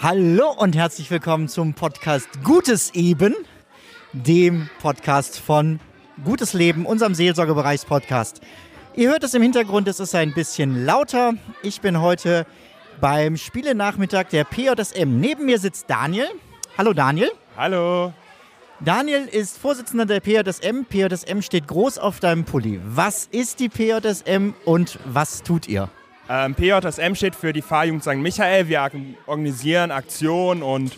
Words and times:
Hallo 0.00 0.52
und 0.56 0.76
herzlich 0.76 1.10
willkommen 1.10 1.48
zum 1.48 1.74
Podcast 1.74 2.28
Gutes 2.44 2.94
Eben, 2.94 3.34
dem 4.12 4.70
Podcast 4.80 5.40
von 5.40 5.80
Gutes 6.24 6.52
Leben, 6.52 6.86
unserem 6.86 7.16
Seelsorgebereichspodcast. 7.16 8.40
Ihr 8.94 9.10
hört 9.10 9.24
es 9.24 9.34
im 9.34 9.42
Hintergrund, 9.42 9.88
es 9.88 9.98
ist 9.98 10.14
ein 10.14 10.34
bisschen 10.34 10.84
lauter. 10.86 11.32
Ich 11.64 11.80
bin 11.80 12.00
heute 12.00 12.46
beim 13.00 13.36
Spielenachmittag 13.36 14.28
der 14.28 14.44
PJSM. 14.44 15.18
Neben 15.18 15.46
mir 15.46 15.58
sitzt 15.58 15.90
Daniel. 15.90 16.28
Hallo 16.78 16.92
Daniel. 16.92 17.32
Hallo. 17.56 18.12
Daniel 18.78 19.26
ist 19.26 19.58
Vorsitzender 19.58 20.06
der 20.06 20.20
PJSM. 20.20 20.84
PJSM 20.88 21.42
steht 21.42 21.66
groß 21.66 21.98
auf 21.98 22.20
deinem 22.20 22.44
Pulli. 22.44 22.80
Was 22.84 23.26
ist 23.32 23.58
die 23.58 23.68
PJSM 23.68 24.54
und 24.64 25.00
was 25.06 25.42
tut 25.42 25.66
ihr? 25.66 25.90
Ähm, 26.30 26.54
PJSM 26.54 27.14
steht 27.14 27.34
für 27.34 27.54
die 27.54 27.62
Fahrjugend 27.62 28.02
St. 28.02 28.16
Michael. 28.16 28.68
Wir 28.68 28.90
organisieren 29.26 29.90
Aktionen 29.90 30.62
und 30.62 30.96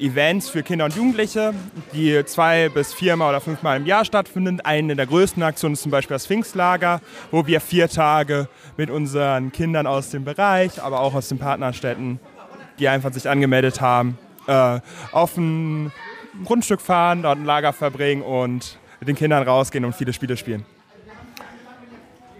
Events 0.00 0.48
für 0.48 0.64
Kinder 0.64 0.86
und 0.86 0.96
Jugendliche, 0.96 1.54
die 1.92 2.24
zwei 2.24 2.68
bis 2.68 2.92
viermal 2.92 3.28
oder 3.28 3.40
fünfmal 3.40 3.76
im 3.76 3.86
Jahr 3.86 4.04
stattfinden. 4.04 4.60
Eine 4.60 4.96
der 4.96 5.06
größten 5.06 5.40
Aktionen 5.44 5.74
ist 5.74 5.82
zum 5.82 5.92
Beispiel 5.92 6.16
das 6.16 6.26
Pfingstlager, 6.26 7.00
wo 7.30 7.46
wir 7.46 7.60
vier 7.60 7.88
Tage 7.88 8.48
mit 8.76 8.90
unseren 8.90 9.52
Kindern 9.52 9.86
aus 9.86 10.10
dem 10.10 10.24
Bereich, 10.24 10.82
aber 10.82 10.98
auch 10.98 11.14
aus 11.14 11.28
den 11.28 11.38
Partnerstädten, 11.38 12.18
die 12.80 12.88
einfach 12.88 13.12
sich 13.12 13.28
angemeldet 13.28 13.80
haben, 13.80 14.18
äh, 14.48 14.80
auf 15.12 15.36
ein 15.36 15.92
Grundstück 16.44 16.80
fahren, 16.80 17.22
dort 17.22 17.38
ein 17.38 17.44
Lager 17.44 17.72
verbringen 17.72 18.22
und 18.22 18.78
mit 18.98 19.08
den 19.08 19.14
Kindern 19.14 19.44
rausgehen 19.44 19.84
und 19.84 19.94
viele 19.94 20.12
Spiele 20.12 20.36
spielen. 20.36 20.64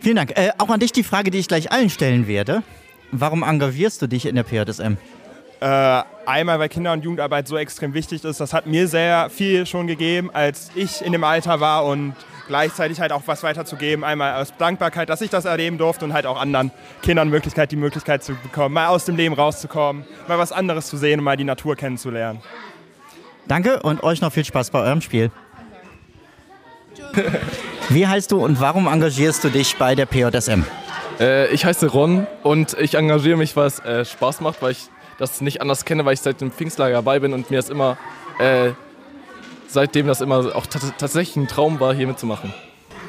Vielen 0.04 0.16
Dank. 0.16 0.38
Äh, 0.38 0.50
auch 0.58 0.68
an 0.68 0.80
dich 0.80 0.92
die 0.92 1.02
Frage, 1.02 1.30
die 1.30 1.38
ich 1.38 1.48
gleich 1.48 1.72
allen 1.72 1.88
stellen 1.88 2.27
werde. 2.27 2.62
Warum 3.10 3.42
engagierst 3.42 4.02
du 4.02 4.06
dich 4.06 4.27
in 4.27 4.34
der 4.34 4.42
PJSM? 4.42 4.98
Äh, 5.60 6.02
einmal, 6.27 6.58
weil 6.58 6.69
Kinder- 6.69 6.92
und 6.92 7.02
Jugendarbeit 7.02 7.48
so 7.48 7.56
extrem 7.56 7.94
wichtig 7.94 8.22
ist. 8.22 8.38
Das 8.38 8.52
hat 8.52 8.66
mir 8.66 8.86
sehr 8.86 9.30
viel 9.30 9.64
schon 9.64 9.86
gegeben, 9.86 10.28
als 10.30 10.70
ich 10.75 11.00
in 11.00 11.12
dem 11.12 11.25
Alter 11.25 11.60
war 11.60 11.86
und 11.86 12.12
gleichzeitig 12.48 13.00
halt 13.00 13.12
auch 13.12 13.22
was 13.25 13.42
weiterzugeben. 13.42 14.05
Einmal 14.05 14.42
aus 14.42 14.52
Dankbarkeit, 14.58 15.08
dass 15.08 15.22
ich 15.22 15.30
das 15.30 15.47
erleben 15.47 15.78
durfte 15.78 16.05
und 16.05 16.12
halt 16.12 16.27
auch 16.27 16.38
anderen 16.38 16.70
Kindern 17.00 17.30
Möglichkeit, 17.30 17.72
die 17.72 17.77
Möglichkeit 17.77 18.22
zu 18.22 18.34
bekommen, 18.34 18.75
mal 18.75 18.88
aus 18.88 19.06
dem 19.06 19.16
Leben 19.16 19.34
rauszukommen, 19.34 20.05
mal 20.28 20.38
was 20.38 20.52
anderes 20.52 20.86
zu 20.88 20.98
sehen 20.98 21.20
und 21.20 21.25
mal 21.25 21.38
die 21.38 21.44
Natur 21.44 21.77
kennenzulernen. 21.77 22.42
Danke 23.48 23.80
und 23.82 24.02
euch 24.02 24.20
noch 24.20 24.34
viel 24.34 24.44
Spaß 24.44 24.69
bei 24.69 24.80
eurem 24.80 25.00
Spiel. 25.00 25.30
Wie 27.90 28.06
heißt 28.06 28.32
du 28.32 28.42
und 28.42 28.60
warum 28.60 28.86
engagierst 28.86 29.44
du 29.44 29.50
dich 29.50 29.77
bei 29.77 29.94
der 29.94 30.06
PJSM? 30.06 30.64
Äh, 31.20 31.52
ich 31.52 31.64
heiße 31.64 31.86
Ron 31.88 32.26
und 32.42 32.74
ich 32.80 32.94
engagiere 32.94 33.36
mich, 33.36 33.54
weil 33.56 33.66
es 33.66 33.78
äh, 33.80 34.04
Spaß 34.04 34.41
macht, 34.41 34.62
weil 34.62 34.72
ich 34.72 34.88
das 35.18 35.41
nicht 35.41 35.60
anders 35.60 35.84
kenne, 35.84 36.04
weil 36.04 36.14
ich 36.14 36.20
seit 36.20 36.41
dem 36.41 36.50
Pfingstlager 36.50 36.94
dabei 36.94 37.20
bin 37.20 37.32
und 37.34 37.50
mir 37.50 37.56
das 37.56 37.68
immer, 37.68 37.96
äh, 38.38 38.70
seitdem 39.68 40.06
das 40.06 40.22
immer 40.22 40.56
auch 40.56 40.66
tatsächlich 40.66 41.36
ein 41.36 41.46
Traum 41.46 41.78
war, 41.78 41.94
hier 41.94 42.06
mitzumachen. 42.06 42.52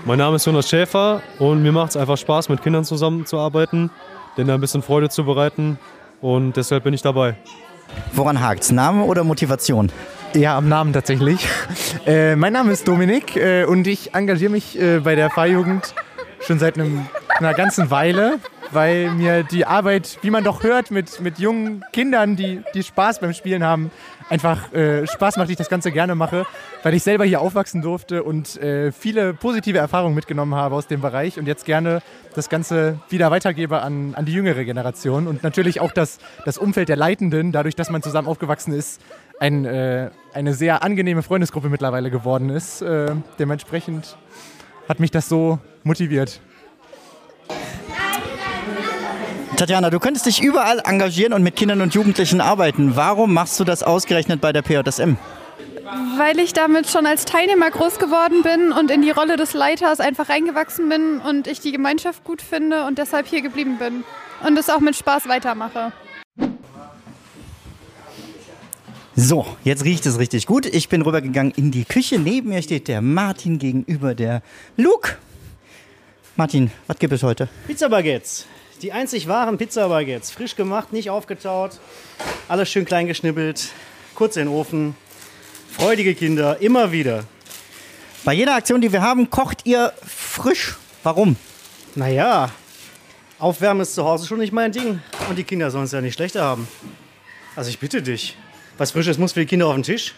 Mein 0.03 0.19
Name 0.19 0.35
ist 0.35 0.45
Jonas 0.45 0.69
Schäfer 0.69 1.21
und 1.39 1.63
mir 1.63 1.71
macht 1.71 1.91
es 1.91 1.97
einfach 1.97 2.17
Spaß, 2.17 2.49
mit 2.49 2.61
Kindern 2.61 2.83
zusammenzuarbeiten, 2.83 3.89
denen 4.37 4.49
ein 4.51 4.61
bisschen 4.61 4.83
Freude 4.83 5.09
zu 5.09 5.23
bereiten 5.23 5.79
und 6.21 6.57
deshalb 6.57 6.83
bin 6.83 6.93
ich 6.93 7.01
dabei. 7.01 7.37
Woran 8.13 8.41
hakt's? 8.41 8.71
Name 8.71 9.03
oder 9.03 9.23
Motivation? 9.23 9.91
Ja, 10.35 10.57
am 10.57 10.67
Namen 10.67 10.93
tatsächlich. 10.93 11.47
Äh, 12.05 12.35
mein 12.35 12.53
Name 12.53 12.71
ist 12.71 12.87
Dominik 12.87 13.35
äh, 13.35 13.63
und 13.65 13.87
ich 13.87 14.13
engagiere 14.13 14.51
mich 14.51 14.79
äh, 14.79 14.99
bei 14.99 15.15
der 15.15 15.31
Fahrjugend 15.31 15.95
schon 16.39 16.59
seit 16.59 16.75
einem, 16.75 17.07
einer 17.39 17.55
ganzen 17.55 17.89
Weile, 17.89 18.37
weil 18.71 19.11
mir 19.11 19.43
die 19.43 19.65
Arbeit, 19.65 20.17
wie 20.21 20.29
man 20.29 20.43
doch 20.43 20.63
hört, 20.63 20.91
mit, 20.91 21.19
mit 21.21 21.39
jungen 21.39 21.83
Kindern, 21.91 22.35
die, 22.35 22.61
die 22.73 22.83
Spaß 22.83 23.19
beim 23.19 23.33
Spielen 23.33 23.63
haben, 23.63 23.91
einfach 24.29 24.73
äh, 24.73 25.05
Spaß 25.07 25.37
macht, 25.37 25.49
ich 25.49 25.57
das 25.57 25.69
Ganze 25.69 25.91
gerne 25.91 26.15
mache, 26.15 26.45
weil 26.83 26.93
ich 26.93 27.03
selber 27.03 27.25
hier 27.25 27.41
aufwachsen 27.41 27.81
durfte 27.81 28.23
und 28.23 28.57
äh, 28.61 28.91
viele 28.91 29.33
positive 29.33 29.77
Erfahrungen 29.77 30.15
mitgenommen 30.15 30.55
habe 30.55 30.75
aus 30.75 30.87
dem 30.87 31.01
Bereich 31.01 31.37
und 31.37 31.47
jetzt 31.47 31.65
gerne 31.65 32.01
das 32.33 32.49
Ganze 32.49 32.99
wieder 33.09 33.31
weitergebe 33.31 33.81
an, 33.81 34.15
an 34.15 34.25
die 34.25 34.33
jüngere 34.33 34.65
Generation 34.65 35.27
und 35.27 35.43
natürlich 35.43 35.79
auch 35.79 35.91
das, 35.91 36.19
das 36.43 36.57
Umfeld 36.57 36.89
der 36.89 36.97
Leitenden, 36.97 37.51
dadurch, 37.51 37.75
dass 37.75 37.89
man 37.89 38.01
zusammen 38.01 38.27
aufgewachsen 38.27 38.73
ist, 38.73 39.01
ein, 39.39 39.65
äh, 39.65 40.09
eine 40.33 40.53
sehr 40.53 40.83
angenehme 40.83 41.21
Freundesgruppe 41.21 41.69
mittlerweile 41.69 42.09
geworden 42.09 42.49
ist. 42.49 42.81
Äh, 42.81 43.11
dementsprechend 43.37 44.17
hat 44.87 44.99
mich 44.99 45.11
das 45.11 45.29
so 45.29 45.59
motiviert. 45.83 46.41
Tatjana, 49.65 49.89
du 49.89 49.99
könntest 49.99 50.27
dich 50.27 50.43
überall 50.43 50.79
engagieren 50.85 51.33
und 51.33 51.41
mit 51.41 51.55
Kindern 51.55 51.81
und 51.81 51.95
Jugendlichen 51.95 52.39
arbeiten. 52.39 52.95
Warum 52.95 53.33
machst 53.33 53.59
du 53.59 53.63
das 53.63 53.81
ausgerechnet 53.81 54.39
bei 54.39 54.53
der 54.53 54.61
PJSM? 54.61 55.15
Weil 56.19 56.37
ich 56.37 56.53
damit 56.53 56.87
schon 56.87 57.07
als 57.07 57.25
Teilnehmer 57.25 57.71
groß 57.71 57.97
geworden 57.97 58.43
bin 58.43 58.71
und 58.71 58.91
in 58.91 59.01
die 59.01 59.09
Rolle 59.09 59.37
des 59.37 59.53
Leiters 59.53 59.99
einfach 59.99 60.29
reingewachsen 60.29 60.87
bin 60.87 61.19
und 61.19 61.47
ich 61.47 61.61
die 61.61 61.71
Gemeinschaft 61.71 62.23
gut 62.23 62.43
finde 62.43 62.85
und 62.85 62.99
deshalb 62.99 63.25
hier 63.25 63.41
geblieben 63.41 63.79
bin 63.79 64.03
und 64.45 64.55
es 64.55 64.69
auch 64.69 64.81
mit 64.81 64.95
Spaß 64.95 65.27
weitermache. 65.27 65.91
So, 69.15 69.47
jetzt 69.63 69.83
riecht 69.83 70.05
es 70.05 70.19
richtig 70.19 70.45
gut. 70.45 70.67
Ich 70.67 70.89
bin 70.89 71.01
rübergegangen 71.01 71.53
in 71.55 71.71
die 71.71 71.85
Küche. 71.85 72.19
Neben 72.19 72.49
mir 72.49 72.61
steht 72.61 72.87
der 72.87 73.01
Martin 73.01 73.57
gegenüber 73.57 74.13
der 74.13 74.43
Luke. 74.77 75.15
Martin, 76.35 76.69
was 76.85 76.99
gibt 76.99 77.13
es 77.13 77.23
heute? 77.23 77.49
Pizza 77.65 77.89
Baguettes. 77.89 78.45
Die 78.81 78.91
einzig 78.91 79.27
wahren 79.27 79.57
Pizza 79.57 79.87
Baguettes. 79.87 80.31
Frisch 80.31 80.55
gemacht, 80.55 80.91
nicht 80.91 81.09
aufgetaut. 81.09 81.79
Alles 82.47 82.69
schön 82.69 82.85
klein 82.85 83.07
geschnippelt. 83.07 83.69
Kurz 84.15 84.35
in 84.35 84.45
den 84.45 84.53
Ofen. 84.53 84.95
Freudige 85.71 86.15
Kinder, 86.15 86.61
immer 86.61 86.91
wieder. 86.91 87.23
Bei 88.23 88.33
jeder 88.33 88.55
Aktion, 88.55 88.81
die 88.81 88.91
wir 88.91 89.01
haben, 89.01 89.29
kocht 89.29 89.65
ihr 89.65 89.93
frisch. 90.05 90.75
Warum? 91.03 91.35
Naja, 91.95 92.51
Aufwärmen 93.39 93.81
ist 93.81 93.93
zu 93.93 94.05
Hause 94.05 94.27
schon 94.27 94.39
nicht 94.39 94.53
mein 94.53 94.71
Ding. 94.71 95.01
Und 95.29 95.37
die 95.37 95.43
Kinder 95.43 95.69
sollen 95.69 95.85
es 95.85 95.91
ja 95.91 96.01
nicht 96.01 96.15
schlechter 96.15 96.43
haben. 96.43 96.67
Also 97.55 97.69
ich 97.69 97.79
bitte 97.79 98.01
dich. 98.01 98.37
Was 98.77 98.91
Frisches 98.91 99.17
muss 99.17 99.33
für 99.33 99.41
die 99.41 99.45
Kinder 99.45 99.67
auf 99.67 99.73
den 99.73 99.83
Tisch. 99.83 100.13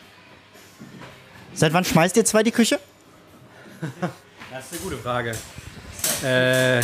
Seit 1.54 1.74
wann 1.74 1.84
schmeißt 1.84 2.16
ihr 2.18 2.26
zwei 2.26 2.44
die 2.44 2.52
Küche? 2.52 2.80
das 4.52 4.66
ist 4.66 4.74
eine 4.74 4.82
gute 4.82 4.98
Frage. 4.98 5.32
Äh, 6.24 6.82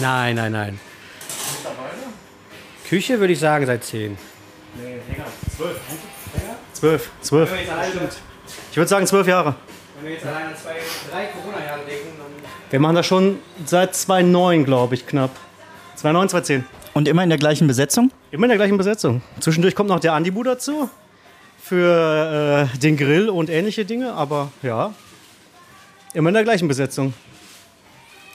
nein, 0.00 0.36
nein, 0.36 0.52
nein. 0.52 0.80
Küche 2.88 3.18
würde 3.18 3.32
ich 3.32 3.40
sagen 3.40 3.66
seit 3.66 3.84
zehn. 3.84 4.16
Nee, 4.76 5.00
länger. 5.08 5.26
Zwölf. 5.56 5.80
Zwölf. 6.72 7.10
Zwölf. 7.20 7.50
Ich 8.70 8.76
würde 8.76 8.88
sagen 8.88 9.06
zwölf 9.06 9.26
Jahre. 9.26 9.56
Wenn 9.96 10.06
wir 10.06 10.14
jetzt 10.14 10.26
alleine 10.26 10.54
zwei, 10.54 10.74
drei 11.10 11.26
Corona-Jahre 11.26 11.80
denken, 11.86 12.08
dann. 12.18 12.26
Wir 12.70 12.80
machen 12.80 12.94
das 12.94 13.06
schon 13.06 13.38
seit 13.64 13.94
2009, 13.94 14.64
glaube 14.64 14.94
ich, 14.94 15.06
knapp. 15.06 15.30
2009, 15.96 16.28
2010. 16.28 16.64
Und 16.94 17.08
immer 17.08 17.22
in 17.22 17.28
der 17.28 17.38
gleichen 17.38 17.66
Besetzung? 17.66 18.12
Immer 18.30 18.44
in 18.44 18.50
der 18.50 18.58
gleichen 18.58 18.76
Besetzung. 18.76 19.22
Zwischendurch 19.40 19.74
kommt 19.74 19.88
noch 19.88 20.00
der 20.00 20.12
Andibu 20.12 20.42
dazu 20.42 20.88
für 21.60 22.68
äh, 22.72 22.78
den 22.78 22.96
Grill 22.96 23.28
und 23.28 23.50
ähnliche 23.50 23.84
Dinge, 23.84 24.12
aber 24.12 24.52
ja, 24.62 24.94
immer 26.14 26.28
in 26.28 26.34
der 26.34 26.44
gleichen 26.44 26.68
Besetzung. 26.68 27.14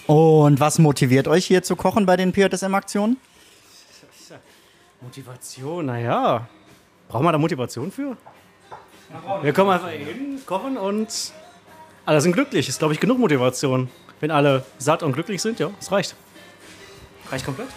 Und 0.08 0.60
was 0.60 0.80
motiviert 0.80 1.28
euch 1.28 1.46
hier 1.46 1.64
zu 1.64 1.76
kochen 1.76 2.06
bei 2.06 2.18
den 2.18 2.34
PJSM-Aktionen? 2.34 3.18
Motivation, 5.02 5.86
naja. 5.86 6.48
Brauchen 7.08 7.26
wir 7.26 7.32
da 7.32 7.38
Motivation 7.38 7.92
für? 7.92 8.16
Wir 9.42 9.54
kommen 9.54 9.72
einfach 9.72 9.90
hin, 9.90 10.40
kochen 10.46 10.78
und 10.78 11.34
alle 12.06 12.22
sind 12.22 12.34
glücklich. 12.34 12.70
Ist, 12.70 12.80
glaube 12.80 12.94
ich, 12.94 13.00
genug 13.00 13.20
Motivation. 13.20 13.90
Wenn 14.20 14.32
alle 14.32 14.64
satt 14.78 15.04
und 15.04 15.14
glücklich 15.14 15.42
sind, 15.42 15.60
ja, 15.60 15.70
es 15.80 15.92
reicht. 15.92 16.16
Reicht 17.30 17.46
komplett. 17.46 17.70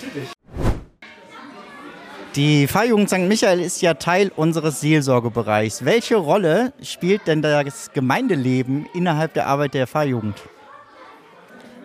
Natürlich. 0.00 0.28
Die 2.34 2.66
Pfarrjugend 2.66 3.08
St. 3.08 3.18
Michael 3.20 3.60
ist 3.60 3.80
ja 3.80 3.94
Teil 3.94 4.32
unseres 4.34 4.80
Seelsorgebereichs. 4.80 5.84
Welche 5.84 6.16
Rolle 6.16 6.72
spielt 6.82 7.28
denn 7.28 7.42
das 7.42 7.92
Gemeindeleben 7.92 8.86
innerhalb 8.92 9.34
der 9.34 9.46
Arbeit 9.46 9.74
der 9.74 9.86
Pfarrjugend? 9.86 10.42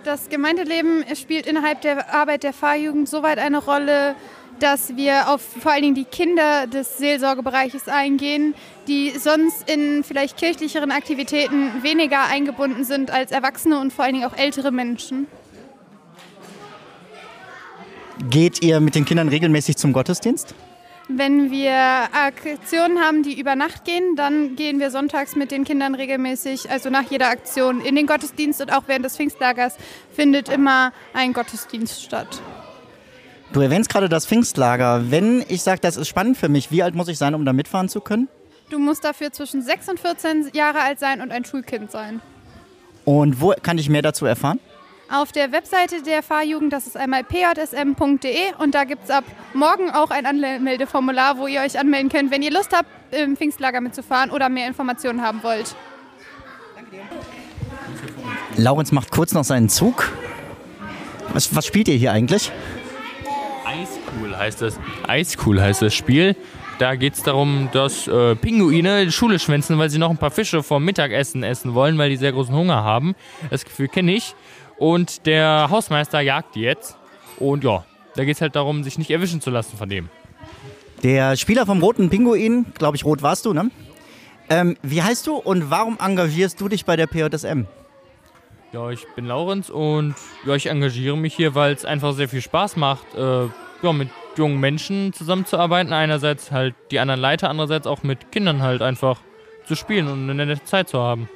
Das 0.03 0.29
Gemeindeleben 0.29 1.03
spielt 1.15 1.45
innerhalb 1.45 1.81
der 1.81 2.13
Arbeit 2.13 2.43
der 2.43 2.53
Pfarrjugend 2.53 3.09
soweit 3.09 3.37
eine 3.37 3.57
Rolle, 3.57 4.15
dass 4.59 4.95
wir 4.95 5.29
auf 5.29 5.41
vor 5.41 5.71
allen 5.71 5.81
Dingen 5.81 5.95
die 5.95 6.05
Kinder 6.05 6.67
des 6.67 6.97
Seelsorgebereiches 6.97 7.87
eingehen, 7.87 8.55
die 8.87 9.11
sonst 9.11 9.69
in 9.69 10.03
vielleicht 10.03 10.37
kirchlicheren 10.37 10.91
Aktivitäten 10.91 11.83
weniger 11.83 12.25
eingebunden 12.25 12.85
sind 12.85 13.11
als 13.11 13.31
Erwachsene 13.31 13.79
und 13.79 13.91
vor 13.91 14.05
allen 14.05 14.15
Dingen 14.15 14.25
auch 14.25 14.37
ältere 14.37 14.71
Menschen. 14.71 15.27
Geht 18.29 18.61
ihr 18.63 18.79
mit 18.79 18.95
den 18.95 19.05
Kindern 19.05 19.29
regelmäßig 19.29 19.77
zum 19.77 19.93
Gottesdienst? 19.93 20.53
Wenn 21.11 21.49
wir 21.49 21.73
Aktionen 21.73 22.99
haben, 22.99 23.23
die 23.23 23.39
über 23.39 23.55
Nacht 23.55 23.83
gehen, 23.83 24.15
dann 24.15 24.55
gehen 24.55 24.79
wir 24.79 24.91
sonntags 24.91 25.35
mit 25.35 25.49
den 25.49 25.63
Kindern 25.63 25.95
regelmäßig, 25.95 26.69
also 26.69 26.91
nach 26.91 27.09
jeder 27.09 27.29
Aktion, 27.29 27.81
in 27.81 27.95
den 27.95 28.05
Gottesdienst 28.05 28.61
und 28.61 28.71
auch 28.71 28.83
während 28.85 29.05
des 29.05 29.17
Pfingstlagers 29.17 29.75
findet 30.13 30.49
immer 30.49 30.93
ein 31.13 31.33
Gottesdienst 31.33 32.03
statt. 32.03 32.43
Du 33.53 33.59
erwähnst 33.61 33.89
gerade 33.89 34.07
das 34.07 34.27
Pfingstlager. 34.27 35.09
Wenn 35.09 35.43
ich 35.47 35.63
sage, 35.63 35.81
das 35.81 35.97
ist 35.97 36.07
spannend 36.07 36.37
für 36.37 36.47
mich, 36.47 36.69
wie 36.69 36.83
alt 36.83 36.93
muss 36.93 37.07
ich 37.07 37.17
sein, 37.17 37.33
um 37.33 37.43
da 37.43 37.53
mitfahren 37.53 37.89
zu 37.89 38.01
können? 38.01 38.27
Du 38.69 38.77
musst 38.77 39.03
dafür 39.03 39.31
zwischen 39.31 39.63
6 39.63 39.89
und 39.89 39.99
14 39.99 40.51
Jahre 40.53 40.81
alt 40.81 40.99
sein 40.99 41.21
und 41.21 41.31
ein 41.31 41.43
Schulkind 41.43 41.89
sein. 41.89 42.21
Und 43.03 43.41
wo 43.41 43.55
kann 43.59 43.79
ich 43.79 43.89
mehr 43.89 44.03
dazu 44.03 44.27
erfahren? 44.27 44.59
Auf 45.11 45.31
der 45.31 45.51
Webseite 45.51 46.03
der 46.03 46.21
Fahrjugend, 46.21 46.71
das 46.71 46.85
ist 46.85 46.95
einmal 46.95 47.23
pjsm.de 47.23 48.53
und 48.59 48.75
da 48.75 48.83
gibt 48.83 49.05
es 49.05 49.09
ab 49.09 49.23
morgen 49.55 49.89
auch 49.89 50.11
ein 50.11 50.27
Anmeldeformular, 50.27 51.39
wo 51.39 51.47
ihr 51.47 51.61
euch 51.61 51.79
anmelden 51.79 52.09
könnt, 52.09 52.31
wenn 52.31 52.43
ihr 52.43 52.51
Lust 52.51 52.71
habt, 52.77 52.87
im 53.11 53.35
Pfingstlager 53.35 53.81
mitzufahren 53.81 54.29
oder 54.29 54.49
mehr 54.49 54.67
Informationen 54.67 55.23
haben 55.23 55.41
wollt. 55.41 55.75
Laurenz 58.55 58.91
macht 58.91 59.09
kurz 59.09 59.33
noch 59.33 59.43
seinen 59.43 59.67
Zug. 59.69 60.11
Was, 61.33 61.55
was 61.55 61.65
spielt 61.65 61.87
ihr 61.87 61.95
hier 61.95 62.11
eigentlich? 62.11 62.51
Eiscool 63.65 64.37
heißt 64.37 64.61
das. 64.61 64.79
Eiscool 65.07 65.59
heißt 65.59 65.81
das 65.81 65.95
Spiel. 65.95 66.35
Da 66.77 66.95
geht 66.95 67.15
es 67.15 67.23
darum, 67.23 67.69
dass 67.71 68.07
äh, 68.07 68.35
Pinguine 68.35 69.05
die 69.05 69.11
Schule 69.11 69.39
schwänzen, 69.39 69.77
weil 69.79 69.89
sie 69.89 69.97
noch 69.97 70.11
ein 70.11 70.17
paar 70.17 70.31
Fische 70.31 70.61
vom 70.61 70.85
Mittagessen 70.85 71.43
essen 71.43 71.73
wollen, 71.73 71.97
weil 71.97 72.11
die 72.11 72.15
sehr 72.15 72.31
großen 72.31 72.55
Hunger 72.55 72.83
haben. 72.83 73.15
Das 73.49 73.65
Gefühl 73.65 73.87
kenne 73.87 74.13
ich. 74.13 74.35
Und 74.79 75.25
der 75.25 75.67
Hausmeister 75.69 76.21
jagt 76.21 76.55
die 76.55 76.61
jetzt. 76.61 76.97
Und 77.37 77.63
ja, 77.63 77.85
da 78.15 78.25
geht 78.25 78.35
es 78.35 78.41
halt 78.41 78.55
darum, 78.55 78.83
sich 78.83 78.97
nicht 78.97 79.11
erwischen 79.11 79.41
zu 79.41 79.49
lassen 79.49 79.77
von 79.77 79.89
dem. 79.89 80.09
Der 81.03 81.37
Spieler 81.37 81.65
vom 81.65 81.81
Roten 81.81 82.09
Pinguin, 82.09 82.65
glaube 82.77 82.97
ich, 82.97 83.05
rot 83.05 83.21
warst 83.21 83.45
du, 83.45 83.53
ne? 83.53 83.71
Ähm, 84.49 84.77
wie 84.81 85.03
heißt 85.03 85.27
du 85.27 85.35
und 85.35 85.69
warum 85.69 85.97
engagierst 86.03 86.59
du 86.59 86.67
dich 86.67 86.83
bei 86.83 86.95
der 86.95 87.07
PJSM? 87.07 87.65
Ja, 88.71 88.89
ich 88.89 89.05
bin 89.15 89.25
Laurenz 89.25 89.69
und 89.69 90.15
ja, 90.45 90.55
ich 90.55 90.67
engagiere 90.67 91.17
mich 91.17 91.35
hier, 91.35 91.55
weil 91.55 91.73
es 91.73 91.85
einfach 91.85 92.13
sehr 92.13 92.29
viel 92.29 92.41
Spaß 92.41 92.75
macht, 92.75 93.15
äh, 93.15 93.45
ja, 93.81 93.93
mit 93.93 94.09
jungen 94.35 94.59
Menschen 94.59 95.13
zusammenzuarbeiten. 95.13 95.93
Einerseits 95.93 96.51
halt 96.51 96.75
die 96.91 96.99
anderen 96.99 97.21
Leiter, 97.21 97.49
andererseits 97.49 97.87
auch 97.87 98.03
mit 98.03 98.31
Kindern 98.31 98.61
halt 98.61 98.81
einfach 98.81 99.21
zu 99.65 99.75
spielen 99.75 100.07
und 100.07 100.29
eine 100.29 100.45
nette 100.45 100.63
Zeit 100.63 100.89
zu 100.89 100.99
haben. 100.99 101.29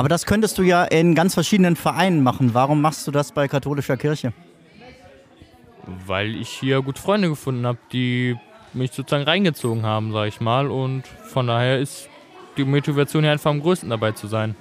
Aber 0.00 0.08
das 0.08 0.24
könntest 0.24 0.56
du 0.56 0.62
ja 0.62 0.84
in 0.84 1.14
ganz 1.14 1.34
verschiedenen 1.34 1.76
Vereinen 1.76 2.22
machen. 2.22 2.54
Warum 2.54 2.80
machst 2.80 3.06
du 3.06 3.10
das 3.10 3.32
bei 3.32 3.48
katholischer 3.48 3.98
Kirche? 3.98 4.32
Weil 6.06 6.36
ich 6.36 6.48
hier 6.48 6.80
gut 6.80 6.98
Freunde 6.98 7.28
gefunden 7.28 7.66
habe, 7.66 7.76
die 7.92 8.34
mich 8.72 8.92
sozusagen 8.92 9.24
reingezogen 9.24 9.84
haben, 9.84 10.10
sag 10.10 10.28
ich 10.28 10.40
mal. 10.40 10.70
Und 10.70 11.02
von 11.06 11.48
daher 11.48 11.78
ist 11.78 12.08
die 12.56 12.64
Motivation 12.64 13.24
hier 13.24 13.32
einfach 13.32 13.50
am 13.50 13.60
größten 13.60 13.90
dabei 13.90 14.12
zu 14.12 14.26
sein. 14.26 14.56